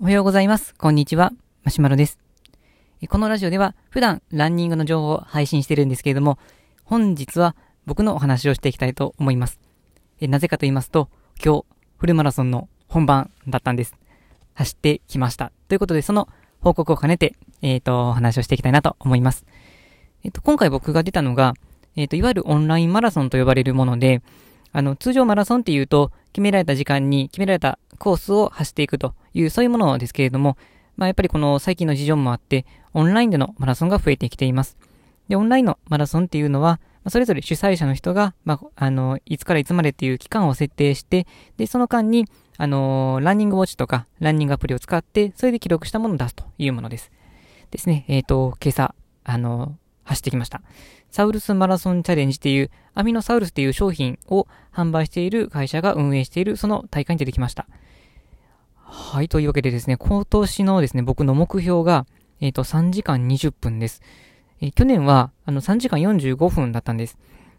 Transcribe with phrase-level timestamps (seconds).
[0.00, 0.76] おはようございます。
[0.76, 1.32] こんにちは。
[1.64, 2.20] マシュマロです。
[3.08, 6.38] このラジオでは普段ランニングの情報を配信してるんですけれども、
[6.84, 9.58] 本日は僕のお話をしていきたいと思います。
[10.20, 11.08] なぜかと言いますと、
[11.44, 11.64] 今日
[11.96, 13.96] フルマラソンの本番だったんです。
[14.54, 15.50] 走ってきました。
[15.66, 16.28] ということで、その
[16.60, 19.46] 報告を兼ねて、えっ、と、お話をしていきたいなと思います。
[20.22, 21.54] えっ、と、今回僕が出たのが、
[21.96, 24.22] えっ、と、いわゆるオンラインマラソンと呼ばれるもので、
[24.70, 30.56] あの、通常マラソンっていうと、決められた時間に決められたコースを走っていくという、そういうものですけれども、
[30.96, 34.76] まあ、やっぱりこの最近の事情もあって、オンラインでのマラソンが増えてきています。
[35.28, 42.26] で、オンラインのマラソンっていうのは、まあそれぞれ主催者の人が、まあ、あの、いつからいつまでっていう期間を設定して、で、その間に、
[42.60, 47.12] あのランニングウォッチとか、ランニングアプリを使って、それで記録したものを出すというものです。
[47.70, 50.62] ですね、えっ、と、今朝、あの走ってきました。
[51.10, 57.68] サウルスマラソンチャレンジっていう、アミノサウルスっていう商品を販売している会社が運営している、その大会に出てきました。
[58.90, 62.06] はい、というわけでですね、今年のですね、僕の目標が、
[62.40, 64.00] えっ、と、3時間20分です。
[64.62, 67.18] えー去年は、あの、3時間45分だったんです。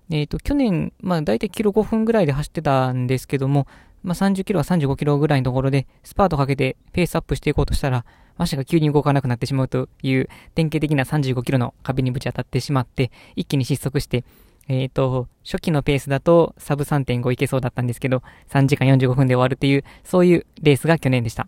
[0.09, 3.67] えっ、と、去年、まあ、だいたいキロ5分ぐらいで走ってたんですけども、
[4.01, 8.05] まあ、30キロは35キロぐらいのところで、スパートかけてペースアップしていこうとしたら、
[8.37, 14.23] まさか急に動かなくなってしまうという、典型的な35キロの壁にぶち当たってしまって、一気に失速して、
[14.69, 21.47] えっ、と、初期のペースだとサブ3.5いけそうだったんですけど、3時間45分で終わるっていう、そういうレースが去年でした。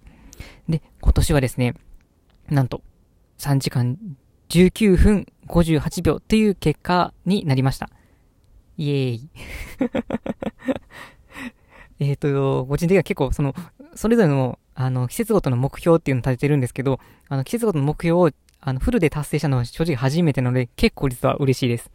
[0.67, 1.75] で、今年はですね、
[2.49, 2.81] なんと、
[3.37, 3.97] 3時間
[4.49, 7.91] 19分58秒という結果になりました。
[8.77, 9.29] イエーイ。
[12.09, 13.53] えっと、個人的には結構、その、
[13.93, 16.99] それぞれの、あの、季節ごとの目標っていうのを立ててるんですけど、
[17.29, 21.91] あの、季節ごとの目標を、あの、フルで達成したのは正直初めてなので、結構実は嬉しいです。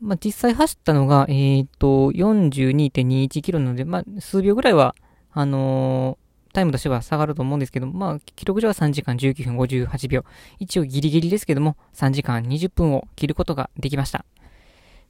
[0.00, 4.94] まあ、実際走ったのが、えっ、と、42.21キロなので、まあ、数秒ぐらいは、
[5.32, 10.24] あのータイムとしては下がると思うんですけど、まあ、記録上は3時間19分58秒。
[10.58, 14.24] 一応ギリギリですけども、3時間20分を切ることができました。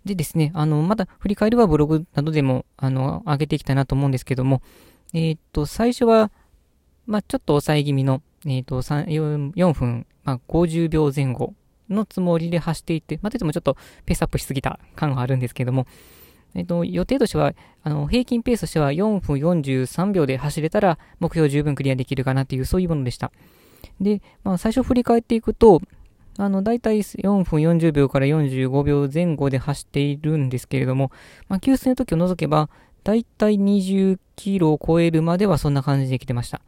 [0.04, 4.62] でですね、あの、まだ振り返りはブログなどでも、あの、上げていきたいなと思うんですけども、
[5.14, 6.30] えーと、最初は、
[7.06, 11.54] まあ、ちょっと抑え気味の、えーと、4, 4分、まあ、50秒前後
[11.90, 13.76] のつもりで走っていて、まあ、といってもちょっと
[14.06, 15.86] ペースアップしすぎた感はあるんですけども、
[16.54, 23.30] えっと、予定としては、あの、平均ペースとしては4分43秒で走れたら、目標十分クリアできるかなっていう、そういうものでした。
[24.00, 25.80] で、まあ、最初振り返っていくと、
[26.38, 31.10] あの、だいたい4分40秒から45秒前後で走っているんですけれども、
[31.48, 32.70] まあ、給水の時を除けば、
[33.04, 36.60] だいたい20キロを超えるまではそんな感じで来てました。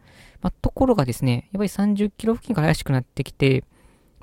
[0.43, 3.65] まあ、ところがですね、やっぱり30キロ付近から怪しくなってきて、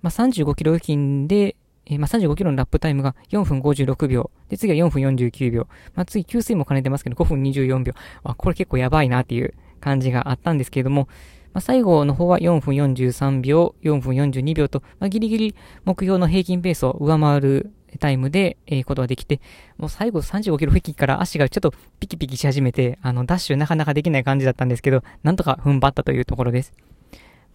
[0.08, 4.32] まあ、35キロ付近で、えーまあ、35キロのラップタイムが4分56秒。
[4.48, 5.68] で、次は4分49秒。
[5.96, 7.94] まあ、次、給水も兼ねてますけど、5分24秒。
[8.24, 11.10] あ、これ結構やばいなっていう感じがあったんですけれども、
[11.54, 19.42] まあ、最後の方は4分43秒、4分42秒と、まあ、ギリギリ目標の平均ペースを上回るタイムで、えーことができて、
[19.78, 26.72] もう最後35キロ付近から足がちょっとピキピキし始めて、あの、ダッシュなかなかできない感じだったんですけど、なんとか踏ん張ったというところです。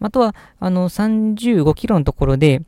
[0.01, 2.61] あとは、あの、35キロのところで、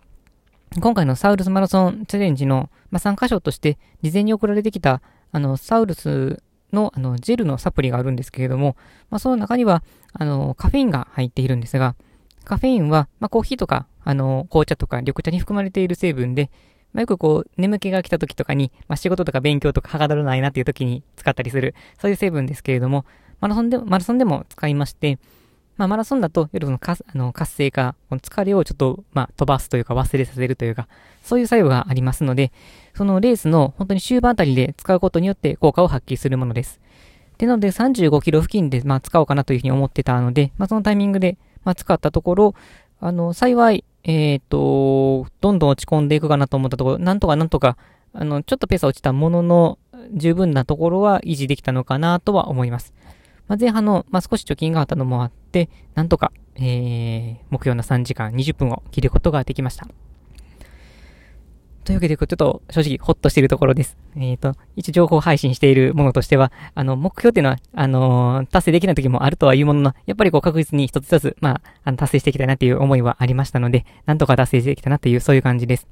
[0.79, 6.41] 今回のサウルスマラソンチャレンジの、まあ、参加賞として、事前に送られてきた、あの、サウルス
[6.73, 8.75] の、あの、ジェルのサプリがあるんですけれども、
[9.09, 11.95] まあ、その中には、あの、カフェインが入っているんですが、
[12.43, 16.51] カフェインは、まあ、コーヒーとか、あの、紅茶とか緑茶に含まれている成分で、
[16.93, 23.05] まあ、よくこう、眠気が来た時とかに、まあ、仕事とか勉強とかはかどらないなっていう時に使ったりする、そういう成分ですけれども、
[23.41, 25.19] マラソンでも、マラソンでも使いまして、
[25.77, 30.87] まあ、マラソンだと、夜のかあの活性化、この疲れをちょっと、まあ、飛ばすというか忘れさせるというか、
[31.21, 32.51] そういう作用がありますので、
[32.95, 36.79] そのレースの本当に終盤あたりで使うことによって効果を発揮するものです。
[37.37, 42.55] で、なので35キロ付近で、まあ、使おうかなというふうに思ってたので、まあ、そのタイミングで、まあ、使ったところ、
[43.01, 47.75] あの、幸い、えっ、と、どんどん落ち込んでいくかなと思ったところ、なんとかなんとか、
[48.13, 49.77] あの、ちょっとペースは落ちたものの、
[50.13, 52.93] 十分なところは維持できたのかなとは思います。
[53.47, 59.87] まあ、前半の、まあ、少し貯金があったのもあって、なんとか、えー、目標の3時間20分を切ることができました。
[61.85, 63.95] というわけで、ちょっと正直ほっとしているところです。
[64.17, 75.87] えっ、と、一応情報配信しているものとしては、あの、目標っていうのは、あのー達成できない時もあるとはいうものの、やっぱりこう確実に一つ一つ、まあ、あの達成していきたいなっていう思いはありましたので、なんとか達成してきたなという、そういう感じです。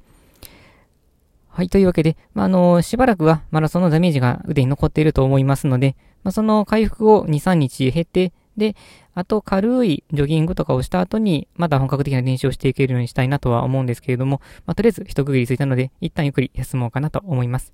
[1.56, 8.76] はい、というわけで、まあ、あのしばらくはマラソンのダメージが腕に残っていると思いますので、まあ、その回復を2、3日経て、で、
[9.14, 17.72] あと軽いジョギングとかをした後に、まだ本格的な練習をしていけるようにしたいなとは思うんですけれども、まあ、とりあえず一区切りついたので、一旦ゆっくり休もうかなと思います。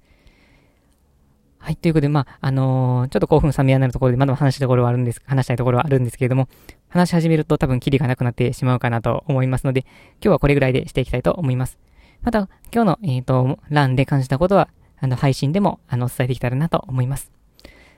[1.57, 6.49] はい、ということで、まあ、あのーちょっと興奮冷めやなるところで、まだ話したところはあるんです、話したいところはあるんですけれども、
[6.89, 9.85] 話し始めると多分キリがなくなってしまうかなと思いますので、
[10.21, 11.88] 今日はこれぐらいでしていきたいと思います。
[12.21, 14.69] また、今日の、えっ、ー、と、欄で感じたことは、
[14.99, 17.31] あの、配信でも、あの、お伝えできたらなと思います。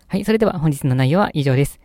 [0.07, 1.79] はい、それでは本日の内容は以上です。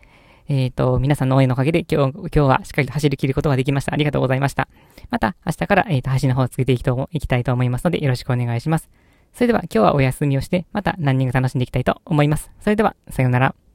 [0.49, 3.93] えっ、ー、と、皆さんの応援のおかげで今日、今日はしっかりと走り切ることができました。
[3.93, 4.67] ありがとうございました。
[5.09, 8.89] また、明日から、えっ、ー、と、配信の方を続けていきといきたいと思いますので、よろしくお願いします。
[9.33, 12.51] それでは、今日はお休みをして、また何人か楽しんでいきたいと思います。
[12.59, 13.66] それでは、さようなら。